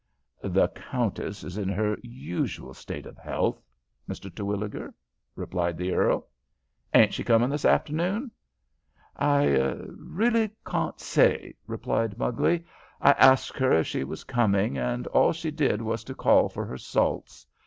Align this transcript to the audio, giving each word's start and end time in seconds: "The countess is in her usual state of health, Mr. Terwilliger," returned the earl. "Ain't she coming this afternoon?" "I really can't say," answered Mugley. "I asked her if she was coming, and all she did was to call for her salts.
"The 0.41 0.67
countess 0.69 1.43
is 1.43 1.59
in 1.59 1.69
her 1.69 1.95
usual 2.01 2.73
state 2.73 3.05
of 3.05 3.19
health, 3.19 3.61
Mr. 4.09 4.33
Terwilliger," 4.33 4.95
returned 5.35 5.77
the 5.77 5.93
earl. 5.93 6.27
"Ain't 6.91 7.13
she 7.13 7.23
coming 7.23 7.51
this 7.51 7.65
afternoon?" 7.65 8.31
"I 9.15 9.45
really 9.99 10.49
can't 10.65 10.99
say," 10.99 11.53
answered 11.69 12.17
Mugley. 12.17 12.65
"I 12.99 13.11
asked 13.11 13.59
her 13.59 13.73
if 13.73 13.85
she 13.85 14.03
was 14.03 14.23
coming, 14.23 14.75
and 14.75 15.05
all 15.05 15.33
she 15.33 15.51
did 15.51 15.83
was 15.83 16.03
to 16.05 16.15
call 16.15 16.49
for 16.49 16.65
her 16.65 16.79
salts. 16.79 17.45